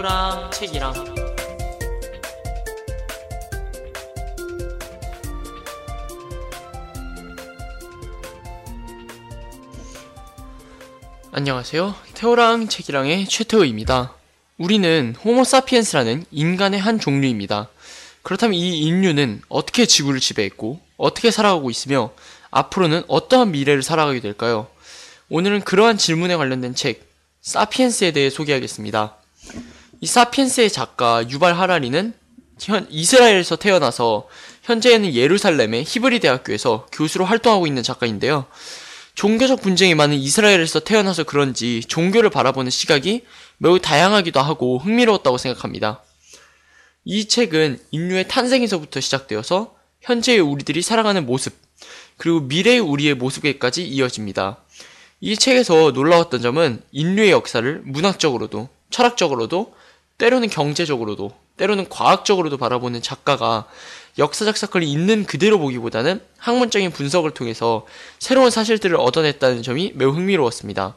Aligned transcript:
태우랑 0.00 0.50
책이랑 0.50 0.94
안녕하세요. 11.32 11.94
태호랑 12.14 12.68
책이랑의 12.68 13.26
최태호입니다. 13.26 14.14
우리는 14.56 15.14
호모사피엔스라는 15.22 16.24
인간의 16.30 16.80
한 16.80 16.98
종류입니다. 16.98 17.68
그렇다면 18.22 18.54
이 18.54 18.78
인류는 18.78 19.42
어떻게 19.50 19.84
지구를 19.84 20.18
지배했고 20.18 20.80
어떻게 20.96 21.30
살아가고 21.30 21.68
있으며 21.68 22.12
앞으로는 22.50 23.02
어떠한 23.06 23.50
미래를 23.50 23.82
살아가게 23.82 24.20
될까요? 24.20 24.68
오늘은 25.28 25.60
그러한 25.60 25.98
질문에 25.98 26.36
관련된 26.36 26.74
책 26.74 27.06
사피엔스에 27.42 28.12
대해 28.12 28.30
소개하겠습니다. 28.30 29.16
이 30.00 30.06
사피엔스의 30.06 30.70
작가 30.70 31.28
유발 31.28 31.54
하라리는 31.58 32.14
현 32.58 32.86
이스라엘에서 32.90 33.56
태어나서 33.56 34.28
현재는 34.62 35.14
예루살렘의 35.14 35.84
히브리 35.84 36.20
대학교에서 36.20 36.86
교수로 36.92 37.24
활동하고 37.26 37.66
있는 37.66 37.82
작가인데요. 37.82 38.46
종교적 39.14 39.60
분쟁이 39.60 39.94
많은 39.94 40.16
이스라엘에서 40.16 40.80
태어나서 40.80 41.24
그런지 41.24 41.82
종교를 41.86 42.30
바라보는 42.30 42.70
시각이 42.70 43.24
매우 43.58 43.78
다양하기도 43.78 44.40
하고 44.40 44.78
흥미로웠다고 44.78 45.36
생각합니다. 45.36 46.02
이 47.04 47.28
책은 47.28 47.80
인류의 47.90 48.28
탄생에서부터 48.28 49.00
시작되어서 49.00 49.74
현재의 50.00 50.40
우리들이 50.40 50.80
살아가는 50.80 51.26
모습, 51.26 51.54
그리고 52.16 52.40
미래의 52.40 52.78
우리의 52.80 53.14
모습에까지 53.14 53.86
이어집니다. 53.86 54.58
이 55.20 55.36
책에서 55.36 55.90
놀라웠던 55.90 56.40
점은 56.40 56.82
인류의 56.92 57.30
역사를 57.30 57.82
문학적으로도, 57.84 58.68
철학적으로도, 58.88 59.74
때로는 60.20 60.50
경제적으로도, 60.50 61.32
때로는 61.56 61.88
과학적으로도 61.88 62.58
바라보는 62.58 63.00
작가가 63.00 63.66
역사적 64.18 64.56
사건을 64.56 64.86
있는 64.86 65.24
그대로 65.24 65.58
보기보다는 65.58 66.20
학문적인 66.36 66.90
분석을 66.90 67.30
통해서 67.30 67.86
새로운 68.18 68.50
사실들을 68.50 68.96
얻어냈다는 68.96 69.62
점이 69.62 69.92
매우 69.94 70.10
흥미로웠습니다. 70.10 70.94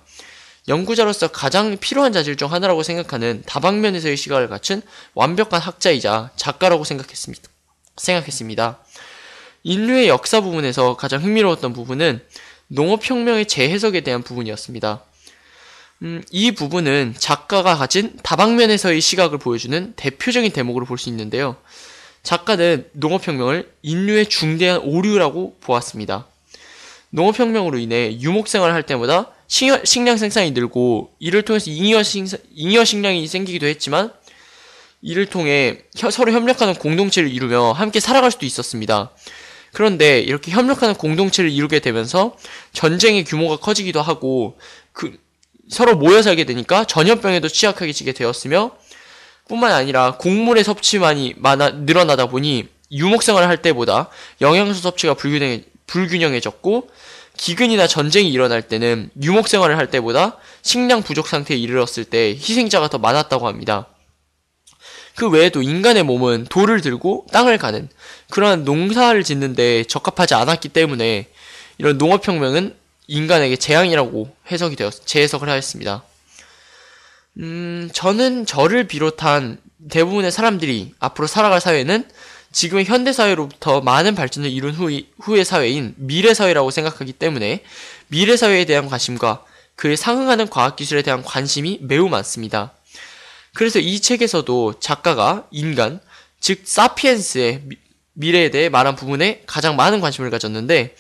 연구자로서 0.68 1.30
가장 1.30 1.78
필요한 1.78 2.12
자질 2.12 2.36
중 2.36 2.52
하나라고 2.52 2.84
생각하는 2.84 3.44
다방면에서의 3.46 4.18
시각을 4.18 4.50
갖춘 4.50 4.82
완벽한 5.14 5.62
학자이자 5.62 6.32
작가라고 6.36 6.84
생각했습니다. 6.84 7.50
생각했습니다. 7.96 8.80
인류의 9.64 10.10
역사 10.10 10.42
부분에서 10.42 10.98
가장 10.98 11.24
흥미로웠던 11.24 11.72
부분은 11.72 12.22
농업혁명의 12.68 13.46
재해석에 13.46 14.02
대한 14.02 14.22
부분이었습니다. 14.22 15.02
음, 16.02 16.22
이 16.32 16.52
부분은 16.52 17.16
작가가 17.18 17.78
가진 17.78 18.18
다방면에서의 18.24 19.00
시각을 19.02 19.38
보여주는 19.38 19.94
대표적인 19.96 20.52
대목으로 20.52 20.86
볼 20.86 20.98
수 20.98 21.10
있는데요. 21.10 21.56
작가는 22.24 22.90
농업혁명을 22.94 23.72
인류의 23.82 24.28
중대한 24.28 24.80
오류라고 24.82 25.58
보았습니다. 25.62 26.26
농업혁명으로 27.10 27.78
인해 27.78 28.18
유목생활을 28.20 28.74
할 28.74 28.84
때마다 28.84 29.32
식량 29.48 30.18
생산이 30.18 30.52
늘고 30.52 31.14
이를 31.20 31.44
통해서 31.44 31.70
잉여, 31.70 32.02
식량이 32.86 33.28
생기기도 33.28 33.68
했지만 33.68 34.12
이를 35.02 35.26
통해 35.26 35.80
서로 35.94 36.32
협력하는 36.32 36.76
공동체를 36.76 37.30
이루며 37.30 37.74
함께 37.74 38.00
살아갈 38.00 38.32
수도 38.32 38.46
있었습니다. 38.46 39.12
그런데 39.74 40.22
이렇게 40.22 40.52
협력하는 40.52 40.96
공동체를 40.96 41.52
이루게 41.52 41.80
되면서 41.80 42.38
전쟁의 42.72 43.26
규모가 43.26 43.58
커지기도 43.58 44.02
하고 44.02 44.58
그 44.94 45.18
서로 45.70 45.96
모여 45.96 46.22
살게 46.22 46.44
되니까 46.46 46.86
전염병에도 46.86 47.48
취약하게 47.48 47.94
지게 47.94 48.12
되었으며 48.12 48.72
뿐만 49.48 49.72
아니라 49.72 50.18
곡물의 50.18 50.64
섭취만이 50.64 51.36
많아 51.38 51.70
늘어나다 51.72 52.28
보니 52.28 52.68
유목생활을 52.92 53.48
할 53.48 53.62
때보다 53.62 54.10
영양소 54.42 54.80
섭취가 54.82 55.16
불균형해, 55.16 55.64
불균형해졌고 55.88 56.90
기근이나 57.38 57.88
전쟁이 57.88 58.32
일어날 58.32 58.62
때는 58.62 59.10
유목생활을 59.22 59.78
할 59.78 59.90
때보다 59.90 60.38
식량 60.62 61.02
부족 61.02 61.28
상태에 61.28 61.58
이르렀을 61.58 62.06
때 62.06 62.30
희생자가 62.30 62.90
더 62.90 63.00
많았다고 63.00 63.48
합니다. 63.48 63.88
그 65.16 65.30
외에도 65.30 65.62
인간의 65.62 66.04
몸은 66.04 66.46
돌을 66.50 66.82
들고 66.82 67.28
땅을 67.32 67.58
가는 67.58 67.90
그러한 68.30 68.64
농사를 68.64 69.22
짓는데 69.24 69.84
적합하지 69.84 70.34
않았기 70.34 70.70
때문에 70.70 71.28
이런 71.78 71.98
농업혁명은 71.98 72.76
인간에게 73.08 73.56
재앙이라고 73.56 74.36
해석이 74.52 74.76
되었, 74.76 75.06
재해석을 75.06 75.50
하였습니다. 75.50 76.04
음, 77.38 77.90
저는 77.94 78.46
저를 78.46 78.88
비롯한 78.88 79.60
대부분의 79.90 80.32
사람들이 80.32 80.94
앞으로 81.00 81.28
살아갈 81.28 81.60
사회는 81.60 82.08
지금의 82.52 82.86
현대 82.86 83.12
사회로부터 83.12 83.82
많은 83.82 84.14
발전을 84.16 84.50
이룬 84.50 84.74
후, 84.74 85.02
후의 85.20 85.44
사회인 85.44 85.96
미래 85.98 86.34
사회라고 86.34 86.70
생각하기 86.70 87.14
때문에 87.14 87.64
미래 88.08 88.38
사회에 88.38 88.66
대한 88.66 88.88
관심과 88.88 89.44
그에 89.76 89.96
상응하는 89.96 90.50
과학 90.50 90.76
기술에 90.76 91.02
대한 91.02 91.24
관심이 91.24 91.80
매우 91.82 92.08
많습니다. 92.10 92.74
그래서 93.56 93.80
이 93.80 94.00
책에서도 94.00 94.80
작가가 94.80 95.48
인간, 95.52 96.00
즉 96.40 96.62
사피엔스의 96.64 97.64
미래에 98.14 98.52
대해 98.52 98.70
말한 98.70 98.96
부분에 98.96 99.44
가장 99.48 99.76
많은 99.76 100.00
관심을 100.00 100.30
가졌는데 100.30 100.96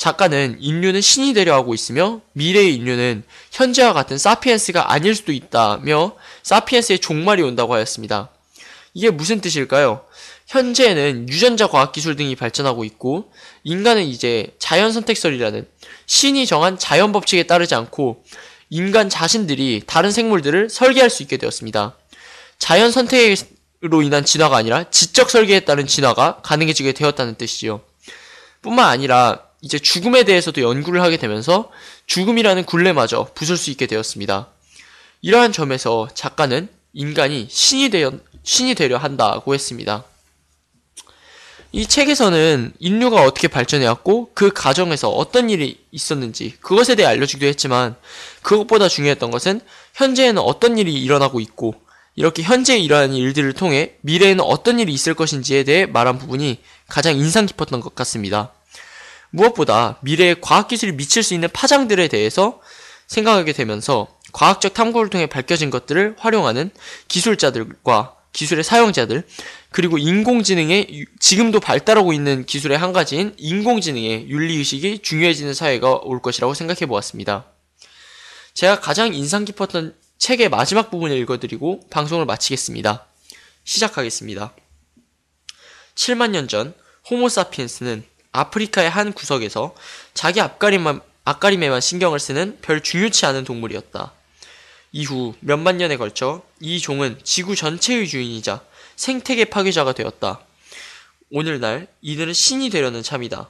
작가는 0.00 0.56
인류는 0.58 1.02
신이 1.02 1.34
되려 1.34 1.52
하고 1.52 1.74
있으며 1.74 2.22
미래의 2.32 2.74
인류는 2.74 3.22
현재와 3.52 3.92
같은 3.92 4.16
사피엔스가 4.16 4.90
아닐 4.94 5.14
수도 5.14 5.30
있다며 5.30 6.16
사피엔스의 6.42 7.00
종말이 7.00 7.42
온다고 7.42 7.74
하였습니다. 7.74 8.30
이게 8.94 9.10
무슨 9.10 9.42
뜻일까요? 9.42 10.02
현재는 10.46 11.28
유전자 11.28 11.66
과학 11.66 11.92
기술 11.92 12.16
등이 12.16 12.34
발전하고 12.34 12.84
있고 12.84 13.30
인간은 13.62 14.04
이제 14.04 14.54
자연 14.58 14.90
선택설이라는 14.90 15.68
신이 16.06 16.46
정한 16.46 16.78
자연 16.78 17.12
법칙에 17.12 17.42
따르지 17.42 17.74
않고 17.74 18.24
인간 18.70 19.10
자신들이 19.10 19.82
다른 19.86 20.12
생물들을 20.12 20.70
설계할 20.70 21.10
수 21.10 21.22
있게 21.22 21.36
되었습니다. 21.36 21.94
자연 22.58 22.90
선택으로 22.90 24.00
인한 24.02 24.24
진화가 24.24 24.56
아니라 24.56 24.88
지적 24.90 25.28
설계에 25.28 25.60
따른 25.60 25.86
진화가 25.86 26.40
가능해지게 26.42 26.92
되었다는 26.92 27.34
뜻이지요. 27.34 27.82
뿐만 28.62 28.88
아니라 28.88 29.49
이제 29.62 29.78
죽음에 29.78 30.24
대해서도 30.24 30.62
연구를 30.62 31.02
하게 31.02 31.16
되면서 31.16 31.70
죽음이라는 32.06 32.64
굴레마저 32.64 33.28
부술 33.34 33.56
수 33.56 33.70
있게 33.70 33.86
되었습니다. 33.86 34.48
이러한 35.22 35.52
점에서 35.52 36.08
작가는 36.14 36.68
인간이 36.92 37.46
신이 37.50 37.90
되려, 37.90 38.12
신이 38.42 38.74
되려 38.74 38.96
한다고 38.96 39.54
했습니다. 39.54 40.04
이 41.72 41.86
책에서는 41.86 42.72
인류가 42.80 43.22
어떻게 43.22 43.46
발전해왔고 43.46 44.32
그 44.34 44.50
과정에서 44.50 45.08
어떤 45.08 45.50
일이 45.50 45.78
있었는지 45.92 46.56
그것에 46.60 46.96
대해 46.96 47.06
알려주기도 47.06 47.46
했지만 47.46 47.94
그것보다 48.42 48.88
중요했던 48.88 49.30
것은 49.30 49.60
현재에는 49.94 50.42
어떤 50.42 50.78
일이 50.78 50.94
일어나고 50.94 51.38
있고 51.38 51.74
이렇게 52.16 52.42
현재 52.42 52.76
일어나는 52.76 53.14
일들을 53.14 53.52
통해 53.52 53.94
미래에는 54.00 54.42
어떤 54.42 54.80
일이 54.80 54.92
있을 54.92 55.14
것인지에 55.14 55.62
대해 55.62 55.86
말한 55.86 56.18
부분이 56.18 56.58
가장 56.88 57.16
인상 57.16 57.46
깊었던 57.46 57.80
것 57.80 57.94
같습니다. 57.94 58.52
무엇보다 59.30 59.98
미래에 60.02 60.36
과학기술이 60.40 60.92
미칠 60.92 61.22
수 61.22 61.34
있는 61.34 61.48
파장들에 61.52 62.08
대해서 62.08 62.60
생각하게 63.06 63.52
되면서 63.52 64.08
과학적 64.32 64.74
탐구를 64.74 65.10
통해 65.10 65.26
밝혀진 65.26 65.70
것들을 65.70 66.16
활용하는 66.18 66.70
기술자들과 67.08 68.16
기술의 68.32 68.62
사용자들, 68.62 69.26
그리고 69.70 69.98
인공지능의 69.98 71.06
지금도 71.18 71.58
발달하고 71.58 72.12
있는 72.12 72.46
기술의 72.46 72.78
한 72.78 72.92
가지인 72.92 73.34
인공지능의 73.36 74.28
윤리의식이 74.28 75.00
중요해지는 75.00 75.52
사회가 75.52 76.00
올 76.04 76.22
것이라고 76.22 76.54
생각해 76.54 76.86
보았습니다. 76.86 77.46
제가 78.54 78.80
가장 78.80 79.14
인상 79.14 79.44
깊었던 79.44 79.96
책의 80.18 80.48
마지막 80.48 80.90
부분을 80.90 81.16
읽어드리고 81.18 81.88
방송을 81.90 82.24
마치겠습니다. 82.24 83.06
시작하겠습니다. 83.64 84.54
7만 85.96 86.30
년 86.30 86.46
전 86.46 86.74
호모사피엔스는 87.10 88.04
아프리카의 88.32 88.88
한 88.88 89.12
구석에서 89.12 89.74
자기 90.14 90.40
앞가림만, 90.40 91.00
앞가림에만 91.24 91.80
신경을 91.80 92.20
쓰는 92.20 92.58
별 92.62 92.82
중요치 92.82 93.26
않은 93.26 93.44
동물이었다. 93.44 94.12
이후 94.92 95.34
몇만 95.40 95.76
년에 95.78 95.96
걸쳐 95.96 96.42
이 96.60 96.80
종은 96.80 97.20
지구 97.22 97.54
전체의 97.54 98.08
주인이자 98.08 98.62
생태계 98.96 99.46
파괴자가 99.46 99.92
되었다. 99.92 100.40
오늘날 101.30 101.86
이들은 102.02 102.32
신이 102.32 102.70
되려는 102.70 103.02
참이다. 103.02 103.48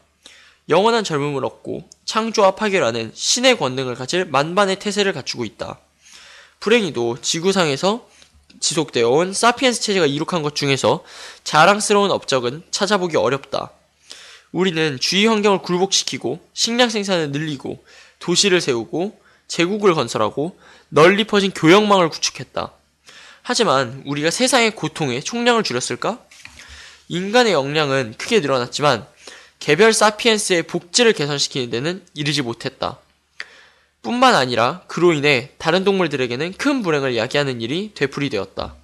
영원한 0.68 1.02
젊음을 1.02 1.44
얻고 1.44 1.88
창조와 2.04 2.54
파괴라는 2.54 3.12
신의 3.14 3.58
권능을 3.58 3.94
가질 3.94 4.26
만반의 4.26 4.78
태세를 4.78 5.12
갖추고 5.12 5.44
있다. 5.44 5.78
불행히도 6.60 7.22
지구상에서 7.22 8.06
지속되어 8.60 9.08
온 9.08 9.32
사피엔스 9.32 9.80
체제가 9.80 10.06
이룩한 10.06 10.42
것 10.42 10.54
중에서 10.54 11.02
자랑스러운 11.44 12.10
업적은 12.10 12.62
찾아보기 12.70 13.16
어렵다. 13.16 13.72
우리는 14.52 14.98
주위 15.00 15.26
환경을 15.26 15.62
굴복시키고 15.62 16.40
식량 16.52 16.88
생산을 16.88 17.30
늘리고 17.30 17.84
도시를 18.18 18.60
세우고 18.60 19.20
제국을 19.48 19.94
건설하고 19.94 20.58
널리 20.88 21.24
퍼진 21.24 21.50
교역망을 21.52 22.08
구축했다. 22.08 22.72
하지만 23.42 24.02
우리가 24.06 24.30
세상의 24.30 24.72
고통의 24.76 25.22
총량을 25.22 25.62
줄였을까? 25.62 26.18
인간의 27.08 27.52
역량은 27.52 28.14
크게 28.18 28.40
늘어났지만 28.40 29.06
개별 29.58 29.92
사피엔스의 29.92 30.64
복지를 30.64 31.12
개선시키는 31.12 31.70
데는 31.70 32.04
이르지 32.14 32.42
못했다. 32.42 32.98
뿐만 34.02 34.34
아니라 34.34 34.82
그로 34.86 35.12
인해 35.12 35.50
다른 35.58 35.84
동물들에게는 35.84 36.54
큰 36.54 36.82
불행을 36.82 37.16
야기하는 37.16 37.60
일이 37.60 37.92
되풀이되었다. 37.94 38.74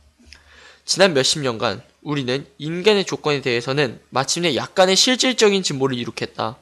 지난 0.85 1.15
몇십 1.15 1.41
년간 1.41 1.83
우리는 2.07 2.47
인간의 2.59 3.05
조건에 3.05 3.41
대해서는 3.41 4.01
마침내 4.11 4.55
약간의 4.55 4.95
실질적인 4.95 5.65
진보를 5.65 5.99
이룩했다. 5.99 6.57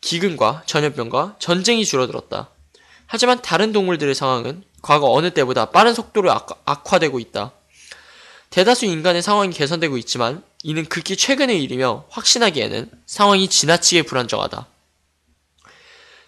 기근과 0.00 0.64
전염병과 0.66 1.36
전쟁이 1.38 1.84
줄어들었다. 1.84 2.50
하지만 3.06 3.40
다른 3.40 3.70
동물들의 3.70 4.12
상황은 4.16 4.64
과거 4.82 5.12
어느 5.12 5.30
때보다 5.30 5.66
빠른 5.66 5.94
속도로 5.94 6.32
악, 6.32 6.62
악화 6.64 6.98
되고 6.98 7.20
있다. 7.20 7.52
대다수 8.50 8.86
인간의 8.86 9.22
상황이 9.22 9.52
개선되고 9.52 9.98
있지만 9.98 10.42
이는 10.64 10.84
극히 10.84 11.16
최근의 11.16 11.62
일이며 11.62 12.06
확신하기에는 12.10 12.90
상황이 13.06 13.46
지나치게 13.46 14.02
불안정하다. 14.02 14.66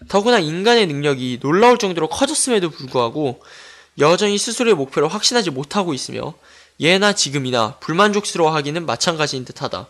더구나 0.07 0.39
인간의 0.39 0.87
능력이 0.87 1.39
놀라울 1.41 1.77
정도로 1.77 2.07
커졌음에도 2.07 2.69
불구하고 2.69 3.43
여전히 3.97 4.37
스스로의 4.37 4.75
목표를 4.75 5.09
확신하지 5.09 5.49
못하고 5.49 5.93
있으며 5.93 6.35
예나 6.79 7.13
지금이나 7.13 7.75
불만족스러워하기는 7.79 8.85
마찬가지인 8.85 9.45
듯하다. 9.45 9.87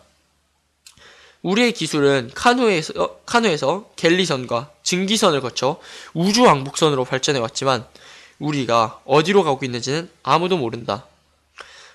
우리의 1.42 1.72
기술은 1.72 2.32
카누에서, 2.34 3.20
카누에서 3.24 3.90
갤리선과 3.96 4.70
증기선을 4.82 5.40
거쳐 5.40 5.80
우주 6.12 6.42
왕복선으로 6.42 7.04
발전해 7.04 7.38
왔지만 7.38 7.86
우리가 8.38 9.00
어디로 9.04 9.44
가고 9.44 9.64
있는지는 9.64 10.10
아무도 10.22 10.58
모른다. 10.58 11.04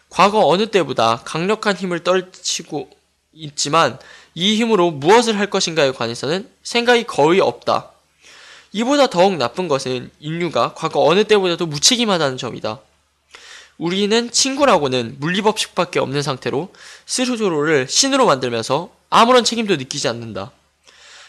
과거 0.09 0.47
어느 0.47 0.67
때보다 0.67 1.21
강력한 1.25 1.75
힘을 1.75 2.03
떨치고 2.03 2.89
있지만 3.33 3.99
이 4.33 4.55
힘으로 4.55 4.91
무엇을 4.91 5.37
할 5.37 5.49
것인가에 5.49 5.91
관해서는 5.91 6.49
생각이 6.63 7.03
거의 7.03 7.41
없다. 7.41 7.91
이보다 8.71 9.07
더욱 9.07 9.35
나쁜 9.37 9.67
것은 9.67 10.09
인류가 10.19 10.73
과거 10.73 11.03
어느 11.03 11.23
때보다도 11.25 11.65
무책임하다는 11.65 12.37
점이다. 12.37 12.79
우리는 13.77 14.31
친구라고는 14.31 15.17
물리법칙밖에 15.19 15.99
없는 15.99 16.21
상태로 16.21 16.73
스스로를 17.05 17.87
신으로 17.89 18.25
만들면서 18.25 18.89
아무런 19.09 19.43
책임도 19.43 19.75
느끼지 19.75 20.07
않는다. 20.07 20.51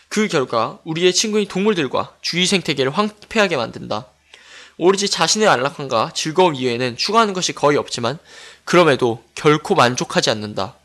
그 0.08 0.28
결과 0.28 0.78
우리의 0.84 1.12
친구인 1.12 1.48
동물들과 1.48 2.14
주위 2.20 2.46
생태계를 2.46 2.92
황폐하게 2.92 3.56
만든다. 3.56 4.06
오로지 4.78 5.08
자신의 5.08 5.48
안락함과 5.48 6.12
즐거움 6.14 6.54
이외에는 6.54 6.96
추구하는 6.96 7.34
것이 7.34 7.52
거의 7.52 7.78
없지만 7.78 8.18
그럼에도 8.64 9.24
결코 9.34 9.74
만족하지 9.74 10.30
않는다. 10.30 10.76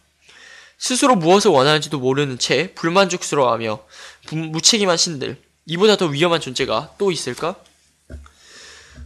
스스로 0.78 1.16
무엇을 1.16 1.52
원하는지도 1.52 2.00
모르는 2.00 2.40
채 2.40 2.74
불만족스러워하며 2.74 3.84
무책임한 4.32 4.98
신들, 4.98 5.40
이보다 5.68 5.96
더 5.96 6.08
위험한 6.08 6.42
존재가 6.42 6.96
또 6.98 7.12
있을까? 7.12 7.56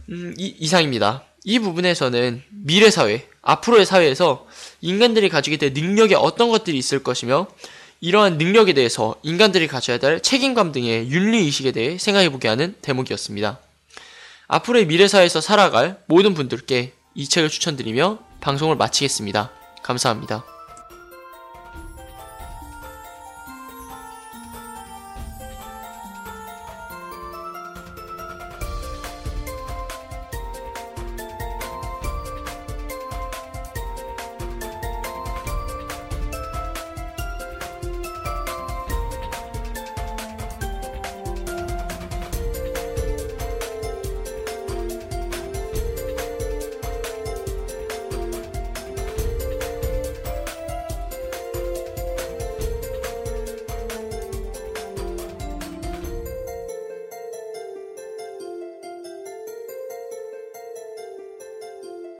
음, 0.08 0.34
이, 0.38 0.54
이상입니다. 0.58 1.25
이 1.48 1.60
부분에서는 1.60 2.42
미래 2.50 2.90
사회, 2.90 3.24
앞으로의 3.40 3.86
사회에서 3.86 4.48
인간들이 4.80 5.28
가지게 5.28 5.58
될 5.58 5.72
능력에 5.72 6.16
어떤 6.16 6.50
것들이 6.50 6.76
있을 6.76 7.04
것이며 7.04 7.46
이러한 8.00 8.36
능력에 8.36 8.72
대해서 8.72 9.14
인간들이 9.22 9.68
가져야 9.68 9.98
될 9.98 10.20
책임감 10.20 10.72
등의 10.72 11.08
윤리의식에 11.08 11.70
대해 11.70 11.98
생각해보게 11.98 12.48
하는 12.48 12.74
대목이었습니다. 12.82 13.60
앞으로의 14.48 14.86
미래 14.86 15.06
사회에서 15.06 15.40
살아갈 15.40 16.02
모든 16.06 16.34
분들께 16.34 16.92
이 17.14 17.28
책을 17.28 17.48
추천드리며 17.48 18.18
방송을 18.40 18.74
마치겠습니다. 18.74 19.52
감사합니다. 19.84 20.55